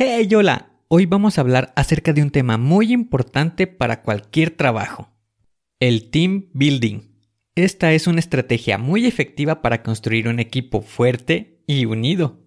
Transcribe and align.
Hey, 0.00 0.32
hola. 0.32 0.70
Hoy 0.86 1.06
vamos 1.06 1.36
a 1.36 1.40
hablar 1.40 1.72
acerca 1.74 2.12
de 2.12 2.22
un 2.22 2.30
tema 2.30 2.56
muy 2.56 2.92
importante 2.92 3.66
para 3.66 4.02
cualquier 4.02 4.50
trabajo. 4.50 5.08
El 5.80 6.12
team 6.12 6.50
building. 6.52 7.00
Esta 7.56 7.92
es 7.92 8.06
una 8.06 8.20
estrategia 8.20 8.78
muy 8.78 9.06
efectiva 9.06 9.60
para 9.60 9.82
construir 9.82 10.28
un 10.28 10.38
equipo 10.38 10.82
fuerte 10.82 11.64
y 11.66 11.84
unido, 11.86 12.38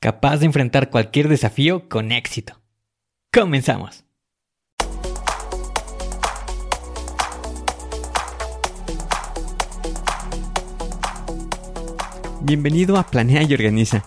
capaz 0.00 0.38
de 0.38 0.46
enfrentar 0.46 0.88
cualquier 0.88 1.28
desafío 1.28 1.90
con 1.90 2.10
éxito. 2.10 2.62
Comenzamos. 3.30 4.06
Bienvenido 12.40 12.96
a 12.96 13.04
Planea 13.04 13.42
y 13.42 13.52
Organiza 13.52 14.06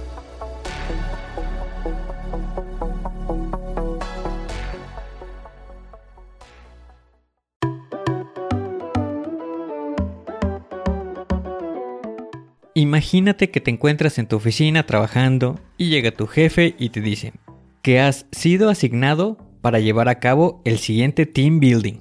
Imagínate 12.81 13.51
que 13.51 13.61
te 13.61 13.69
encuentras 13.69 14.17
en 14.17 14.25
tu 14.25 14.37
oficina 14.37 14.87
trabajando 14.87 15.59
y 15.77 15.89
llega 15.89 16.09
tu 16.09 16.25
jefe 16.25 16.73
y 16.79 16.89
te 16.89 16.99
dice 16.99 17.31
que 17.83 17.99
has 17.99 18.25
sido 18.31 18.71
asignado 18.71 19.37
para 19.61 19.79
llevar 19.79 20.09
a 20.09 20.17
cabo 20.17 20.63
el 20.65 20.79
siguiente 20.79 21.27
team 21.27 21.59
building. 21.59 21.99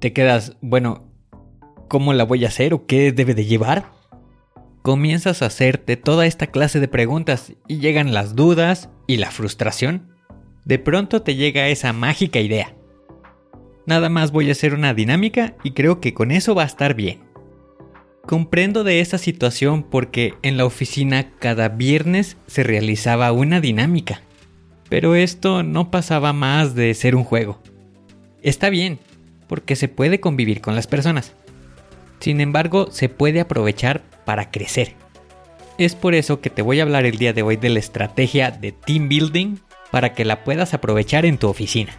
Te 0.00 0.14
quedas, 0.14 0.56
bueno, 0.62 1.12
¿cómo 1.88 2.14
la 2.14 2.24
voy 2.24 2.46
a 2.46 2.48
hacer 2.48 2.72
o 2.72 2.86
qué 2.86 3.12
debe 3.12 3.34
de 3.34 3.44
llevar? 3.44 3.92
Comienzas 4.80 5.42
a 5.42 5.46
hacerte 5.46 5.98
toda 5.98 6.24
esta 6.24 6.46
clase 6.46 6.80
de 6.80 6.88
preguntas 6.88 7.52
y 7.68 7.80
llegan 7.80 8.14
las 8.14 8.34
dudas 8.34 8.88
y 9.06 9.18
la 9.18 9.30
frustración. 9.30 10.08
De 10.64 10.78
pronto 10.78 11.20
te 11.20 11.34
llega 11.34 11.68
esa 11.68 11.92
mágica 11.92 12.40
idea. 12.40 12.74
Nada 13.84 14.08
más 14.08 14.32
voy 14.32 14.48
a 14.48 14.52
hacer 14.52 14.72
una 14.72 14.94
dinámica 14.94 15.54
y 15.62 15.72
creo 15.72 16.00
que 16.00 16.14
con 16.14 16.30
eso 16.30 16.54
va 16.54 16.62
a 16.62 16.66
estar 16.66 16.94
bien. 16.94 17.29
Comprendo 18.30 18.84
de 18.84 19.00
esa 19.00 19.18
situación 19.18 19.82
porque 19.82 20.34
en 20.42 20.56
la 20.56 20.64
oficina 20.64 21.32
cada 21.40 21.68
viernes 21.68 22.36
se 22.46 22.62
realizaba 22.62 23.32
una 23.32 23.60
dinámica, 23.60 24.22
pero 24.88 25.16
esto 25.16 25.64
no 25.64 25.90
pasaba 25.90 26.32
más 26.32 26.76
de 26.76 26.94
ser 26.94 27.16
un 27.16 27.24
juego. 27.24 27.60
Está 28.40 28.70
bien, 28.70 29.00
porque 29.48 29.74
se 29.74 29.88
puede 29.88 30.20
convivir 30.20 30.60
con 30.60 30.76
las 30.76 30.86
personas. 30.86 31.32
Sin 32.20 32.40
embargo, 32.40 32.92
se 32.92 33.08
puede 33.08 33.40
aprovechar 33.40 34.04
para 34.24 34.52
crecer. 34.52 34.94
Es 35.76 35.96
por 35.96 36.14
eso 36.14 36.40
que 36.40 36.50
te 36.50 36.62
voy 36.62 36.78
a 36.78 36.84
hablar 36.84 37.06
el 37.06 37.18
día 37.18 37.32
de 37.32 37.42
hoy 37.42 37.56
de 37.56 37.70
la 37.70 37.80
estrategia 37.80 38.52
de 38.52 38.70
team 38.70 39.08
building 39.08 39.56
para 39.90 40.12
que 40.12 40.24
la 40.24 40.44
puedas 40.44 40.72
aprovechar 40.72 41.26
en 41.26 41.36
tu 41.36 41.48
oficina. 41.48 41.96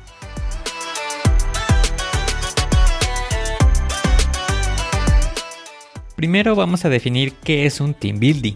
Primero 6.22 6.56
vamos 6.56 6.86
a 6.86 6.90
definir 6.90 7.34
qué 7.34 7.66
es 7.66 7.82
un 7.82 7.96
team 7.96 8.20
building. 8.20 8.54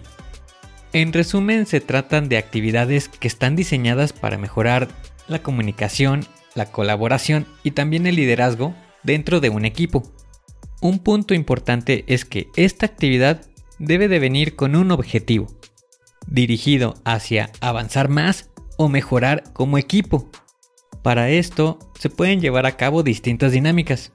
En 0.93 1.11
resumen, 1.13 1.65
se 1.65 1.81
tratan 1.81 2.29
de 2.29 2.37
actividades 2.37 3.09
que 3.09 3.27
están 3.27 3.55
diseñadas 3.55 4.13
para 4.13 4.37
mejorar 4.37 4.87
la 5.27 5.41
comunicación, 5.41 6.27
la 6.53 6.67
colaboración 6.67 7.47
y 7.63 7.71
también 7.71 8.05
el 8.05 8.17
liderazgo 8.17 8.75
dentro 9.01 9.39
de 9.39 9.49
un 9.49 9.65
equipo. 9.65 10.03
Un 10.79 10.99
punto 10.99 11.33
importante 11.33 12.03
es 12.05 12.23
que 12.23 12.49
esta 12.55 12.85
actividad 12.85 13.41
debe 13.79 14.09
de 14.09 14.19
venir 14.19 14.55
con 14.55 14.75
un 14.75 14.91
objetivo, 14.91 15.47
dirigido 16.27 16.93
hacia 17.03 17.49
avanzar 17.61 18.09
más 18.09 18.51
o 18.77 18.89
mejorar 18.89 19.41
como 19.53 19.79
equipo. 19.79 20.29
Para 21.01 21.31
esto 21.31 21.79
se 21.97 22.11
pueden 22.11 22.41
llevar 22.41 22.67
a 22.67 22.77
cabo 22.77 23.01
distintas 23.01 23.53
dinámicas, 23.53 24.11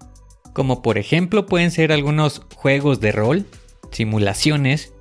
como 0.53 0.83
por 0.83 0.99
ejemplo 0.99 1.47
pueden 1.47 1.71
ser 1.71 1.93
algunos 1.93 2.43
juegos 2.55 3.00
de 3.00 3.12
rol, 3.12 3.47
simulaciones 3.91 4.93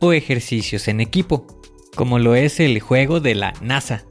o 0.00 0.12
ejercicios 0.12 0.88
en 0.88 1.00
equipo, 1.00 1.46
como 1.94 2.18
lo 2.18 2.34
es 2.34 2.60
el 2.60 2.80
juego 2.80 3.20
de 3.20 3.34
la 3.34 3.54
NASA. 3.60 4.04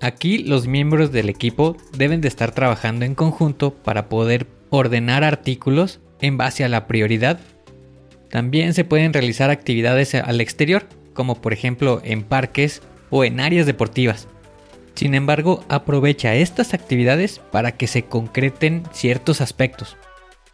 Aquí 0.00 0.38
los 0.38 0.66
miembros 0.66 1.12
del 1.12 1.28
equipo 1.28 1.76
deben 1.96 2.20
de 2.20 2.28
estar 2.28 2.52
trabajando 2.52 3.04
en 3.04 3.14
conjunto 3.14 3.74
para 3.74 4.08
poder 4.08 4.46
ordenar 4.70 5.22
artículos 5.22 6.00
en 6.20 6.36
base 6.36 6.64
a 6.64 6.68
la 6.68 6.86
prioridad. 6.86 7.40
También 8.30 8.74
se 8.74 8.84
pueden 8.84 9.12
realizar 9.12 9.50
actividades 9.50 10.14
al 10.14 10.40
exterior, 10.40 10.88
como 11.12 11.40
por 11.40 11.52
ejemplo 11.52 12.00
en 12.04 12.24
parques 12.24 12.82
o 13.10 13.24
en 13.24 13.38
áreas 13.40 13.66
deportivas. 13.66 14.28
Sin 14.94 15.14
embargo, 15.14 15.64
aprovecha 15.68 16.34
estas 16.34 16.74
actividades 16.74 17.40
para 17.50 17.72
que 17.72 17.86
se 17.86 18.04
concreten 18.04 18.82
ciertos 18.92 19.40
aspectos 19.40 19.96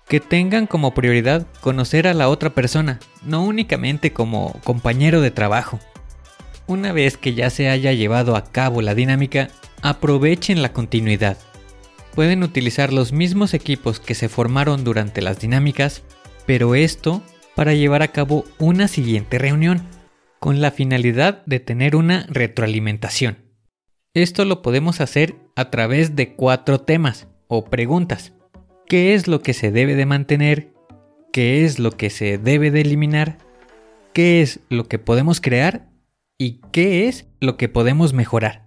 que 0.09 0.21
tengan 0.21 0.67
como 0.67 0.95
prioridad 0.95 1.47
conocer 1.61 2.09
a 2.09 2.15
la 2.15 2.29
otra 2.29 2.51
persona, 2.51 2.99
no 3.23 3.45
únicamente 3.45 4.13
como 4.13 4.59
compañero 4.65 5.21
de 5.21 5.31
trabajo. 5.31 5.79
Una 6.67 6.93
vez 6.93 7.17
que 7.17 7.35
ya 7.35 7.51
se 7.51 7.69
haya 7.69 7.93
llevado 7.93 8.35
a 8.35 8.45
cabo 8.45 8.83
la 8.83 8.95
dinámica, 8.95 9.49
aprovechen 9.83 10.63
la 10.63 10.73
continuidad. 10.73 11.37
Pueden 12.15 12.43
utilizar 12.43 12.93
los 12.93 13.13
mismos 13.13 13.55
equipos 13.55 14.01
que 14.01 14.15
se 14.15 14.29
formaron 14.29 14.83
durante 14.83 15.21
las 15.23 15.39
dinámicas, 15.39 16.03
pero 16.47 16.75
esto 16.75 17.23
para 17.55 17.75
llevar 17.75 18.03
a 18.03 18.09
cabo 18.09 18.45
una 18.59 18.89
siguiente 18.89 19.39
reunión, 19.39 19.83
con 20.39 20.61
la 20.61 20.71
finalidad 20.71 21.45
de 21.47 21.59
tener 21.59 21.97
una 21.97 22.25
retroalimentación. 22.29 23.39
Esto 24.15 24.45
lo 24.45 24.63
podemos 24.63 25.01
hacer 25.01 25.37
a 25.57 25.69
través 25.71 26.17
de 26.17 26.35
cuatro 26.35 26.81
temas 26.81 27.27
o 27.49 27.65
preguntas 27.65 28.33
qué 28.89 29.15
es 29.15 29.29
lo 29.29 29.43
que 29.43 29.53
se 29.53 29.71
debe 29.71 29.95
de 29.95 30.07
mantener, 30.07 30.73
qué 31.33 31.65
es 31.65 31.79
lo 31.79 31.93
que 31.93 32.11
se 32.11 32.39
debe 32.39 32.71
de 32.71 32.81
eliminar, 32.81 33.39
qué 34.15 34.41
es 34.41 34.61
lo 34.71 34.85
que 34.85 34.99
podemos 34.99 35.41
crear 35.41 35.89
y 36.39 36.61
qué 36.73 37.07
es 37.07 37.29
lo 37.41 37.57
que 37.57 37.69
podemos 37.69 38.15
mejorar. 38.15 38.67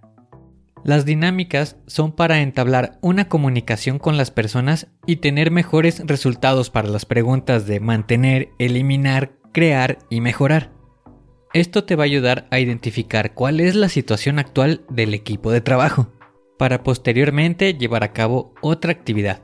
Las 0.84 1.04
dinámicas 1.04 1.76
son 1.86 2.12
para 2.12 2.40
entablar 2.40 2.98
una 3.02 3.28
comunicación 3.28 3.98
con 3.98 4.16
las 4.16 4.30
personas 4.30 4.88
y 5.06 5.16
tener 5.16 5.50
mejores 5.50 6.02
resultados 6.06 6.70
para 6.70 6.88
las 6.88 7.04
preguntas 7.04 7.66
de 7.66 7.78
mantener, 7.78 8.48
eliminar, 8.58 9.32
crear 9.52 9.98
y 10.08 10.20
mejorar. 10.20 10.72
Esto 11.52 11.84
te 11.84 11.96
va 11.96 12.04
a 12.04 12.06
ayudar 12.06 12.46
a 12.50 12.58
identificar 12.58 13.34
cuál 13.34 13.60
es 13.60 13.74
la 13.74 13.88
situación 13.88 14.38
actual 14.38 14.84
del 14.88 15.14
equipo 15.14 15.52
de 15.52 15.60
trabajo, 15.60 16.12
para 16.58 16.82
posteriormente 16.82 17.74
llevar 17.74 18.02
a 18.02 18.12
cabo 18.12 18.54
otra 18.60 18.92
actividad. 18.92 19.42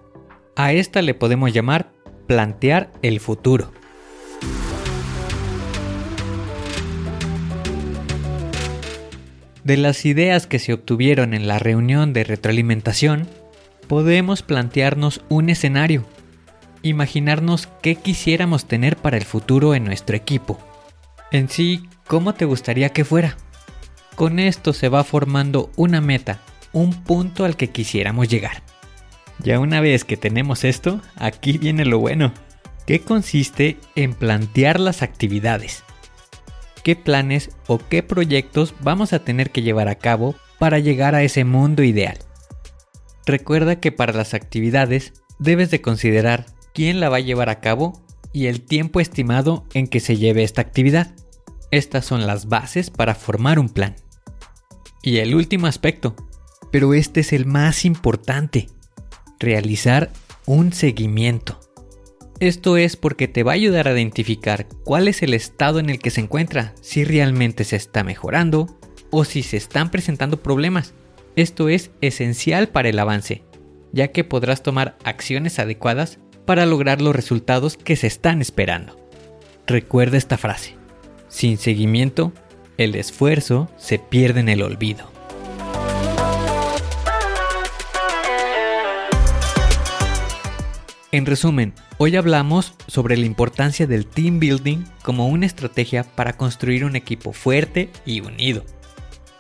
A 0.59 0.73
esta 0.73 1.03
le 1.03 1.15
podemos 1.15 1.53
llamar 1.53 1.93
plantear 2.27 2.91
el 3.03 3.21
futuro. 3.21 3.71
De 9.63 9.77
las 9.77 10.05
ideas 10.05 10.49
que 10.49 10.59
se 10.59 10.73
obtuvieron 10.73 11.33
en 11.33 11.47
la 11.47 11.61
reunión 11.61 12.13
de 12.13 12.25
retroalimentación, 12.25 13.29
podemos 13.87 14.43
plantearnos 14.43 15.21
un 15.29 15.49
escenario, 15.49 16.05
imaginarnos 16.83 17.69
qué 17.81 17.95
quisiéramos 17.95 18.67
tener 18.67 18.97
para 18.97 19.17
el 19.17 19.25
futuro 19.25 19.77
en 19.77 19.85
nuestro 19.85 20.17
equipo. 20.17 20.59
En 21.31 21.49
sí, 21.49 21.89
¿cómo 22.09 22.35
te 22.35 22.47
gustaría 22.47 22.89
que 22.89 23.05
fuera? 23.05 23.37
Con 24.17 24.41
esto 24.41 24.73
se 24.73 24.89
va 24.89 25.05
formando 25.05 25.71
una 25.77 26.01
meta, 26.01 26.41
un 26.73 27.05
punto 27.05 27.45
al 27.45 27.57
que 27.57 27.71
quisiéramos 27.71 28.27
llegar. 28.29 28.68
Ya 29.43 29.61
una 29.61 29.81
vez 29.81 30.05
que 30.05 30.17
tenemos 30.17 30.65
esto, 30.65 31.01
aquí 31.17 31.59
viene 31.59 31.85
lo 31.85 31.99
bueno, 31.99 32.33
que 32.87 33.01
consiste 33.01 33.79
en 33.95 34.15
plantear 34.15 34.81
las 34.81 35.03
actividades. 35.03 35.85
¿Qué 36.83 36.97
planes 36.97 37.51
o 37.67 37.79
qué 37.79 38.03
proyectos 38.03 38.75
vamos 38.81 39.13
a 39.13 39.25
tener 39.25 39.51
que 39.51 39.63
llevar 39.63 39.89
a 39.89 39.97
cabo 39.97 40.35
para 40.59 40.79
llegar 40.79 41.15
a 41.15 41.23
ese 41.23 41.45
mundo 41.45 41.83
ideal? 41.83 42.19
Recuerda 43.27 43.79
que 43.79 43.93
para 43.93 44.13
las 44.13 44.33
actividades 44.35 45.13
debes 45.39 45.71
de 45.71 45.83
considerar 45.83 46.47
quién 46.73 46.99
la 46.99 47.09
va 47.09 47.19
a 47.19 47.21
llevar 47.21 47.51
a 47.51 47.61
cabo 47.61 48.03
y 48.33 48.47
el 48.47 48.63
tiempo 48.63 49.01
estimado 49.01 49.67
en 49.75 49.87
que 49.87 50.01
se 50.01 50.17
lleve 50.17 50.45
esta 50.45 50.63
actividad. 50.63 51.15
Estas 51.71 52.07
son 52.07 52.27
las 52.27 52.49
bases 52.49 52.91
para 52.91 53.15
formar 53.15 53.59
un 53.59 53.69
plan. 53.69 53.97
Y 55.03 55.19
el 55.19 55.35
último 55.35 55.67
aspecto, 55.67 56.17
pero 56.73 56.95
este 56.95 57.21
es 57.21 57.33
el 57.33 57.47
más 57.47 57.85
importante, 57.85 58.69
realizar 59.39 60.11
un 60.47 60.73
seguimiento. 60.73 61.61
Esto 62.41 62.77
es 62.77 62.97
porque 62.97 63.27
te 63.27 63.43
va 63.43 63.53
a 63.53 63.55
ayudar 63.57 63.89
a 63.89 63.93
identificar 63.93 64.69
cuál 64.85 65.09
es 65.09 65.23
el 65.23 65.35
estado 65.35 65.81
en 65.81 65.91
el 65.91 65.99
que 65.99 66.11
se 66.11 66.21
encuentra, 66.21 66.73
si 66.81 67.05
realmente 67.05 67.65
se 67.65 67.77
está 67.77 68.05
mejorando 68.05 68.79
o 69.11 69.25
si 69.25 69.43
se 69.43 69.57
están 69.57 69.91
presentando 69.91 70.43
problemas. 70.43 70.95
Esto 71.35 71.69
es 71.69 71.91
esencial 72.01 72.69
para 72.69 72.89
el 72.89 72.99
avance, 72.99 73.43
ya 73.93 74.09
que 74.09 74.25
podrás 74.25 74.63
tomar 74.63 74.97
acciones 75.05 75.59
adecuadas 75.59 76.19
para 76.45 76.65
lograr 76.65 77.03
los 77.03 77.15
resultados 77.15 77.77
que 77.77 77.97
se 77.97 78.07
están 78.07 78.41
esperando. 78.41 78.99
Recuerda 79.67 80.17
esta 80.17 80.39
frase. 80.39 80.77
Sin 81.29 81.59
seguimiento, 81.59 82.33
el 82.79 82.95
esfuerzo 82.95 83.69
se 83.77 83.99
pierde 83.99 84.41
en 84.41 84.49
el 84.49 84.63
olvido. 84.63 85.18
En 91.11 91.25
resumen, 91.25 91.73
hoy 91.97 92.17
hablamos 92.17 92.75
sobre 92.87 93.17
la 93.17 93.25
importancia 93.25 93.87
del 93.87 94.05
team 94.05 94.39
building 94.41 94.85
como 95.03 95.29
una 95.29 95.47
estrategia 95.47 96.05
para 96.05 96.35
construir 96.35 96.85
un 96.85 96.97
equipo 96.97 97.33
fuerte 97.33 97.89
y 98.05 98.21
unido, 98.21 98.63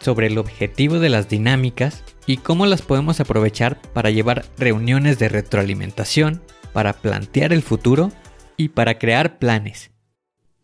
sobre 0.00 0.28
el 0.28 0.38
objetivo 0.38 0.98
de 0.98 1.10
las 1.10 1.28
dinámicas 1.28 2.04
y 2.26 2.38
cómo 2.38 2.64
las 2.64 2.80
podemos 2.80 3.20
aprovechar 3.20 3.82
para 3.92 4.08
llevar 4.08 4.46
reuniones 4.56 5.18
de 5.18 5.28
retroalimentación, 5.28 6.40
para 6.72 6.94
plantear 6.94 7.52
el 7.52 7.60
futuro 7.60 8.12
y 8.56 8.70
para 8.70 8.98
crear 8.98 9.38
planes. 9.38 9.90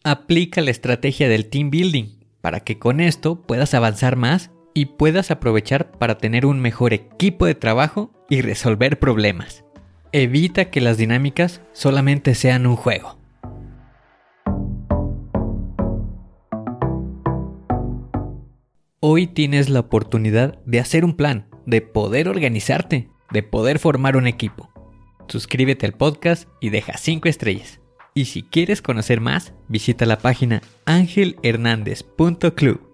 Aplica 0.04 0.62
la 0.62 0.70
estrategia 0.70 1.28
del 1.28 1.50
team 1.50 1.68
building 1.68 2.18
para 2.40 2.60
que 2.60 2.78
con 2.78 3.00
esto 3.00 3.42
puedas 3.42 3.74
avanzar 3.74 4.16
más 4.16 4.52
y 4.72 4.86
puedas 4.86 5.30
aprovechar 5.30 5.90
para 5.92 6.16
tener 6.16 6.46
un 6.46 6.60
mejor 6.60 6.94
equipo 6.94 7.44
de 7.44 7.54
trabajo 7.54 8.10
y 8.30 8.40
resolver 8.40 8.98
problemas. 8.98 9.64
Evita 10.16 10.70
que 10.70 10.80
las 10.80 10.96
dinámicas 10.96 11.60
solamente 11.72 12.36
sean 12.36 12.66
un 12.66 12.76
juego. 12.76 13.18
Hoy 19.00 19.26
tienes 19.26 19.68
la 19.68 19.80
oportunidad 19.80 20.62
de 20.64 20.78
hacer 20.78 21.04
un 21.04 21.16
plan, 21.16 21.48
de 21.66 21.82
poder 21.82 22.28
organizarte, 22.28 23.10
de 23.32 23.42
poder 23.42 23.80
formar 23.80 24.16
un 24.16 24.26
equipo 24.26 24.74
suscríbete 25.28 25.86
al 25.86 25.94
podcast 25.94 26.48
y 26.60 26.70
deja 26.70 26.96
5 26.96 27.28
estrellas. 27.28 27.80
Y 28.14 28.26
si 28.26 28.42
quieres 28.42 28.82
conocer 28.82 29.20
más, 29.20 29.54
visita 29.68 30.06
la 30.06 30.18
página 30.18 30.62
angelhernandez.club. 30.84 32.93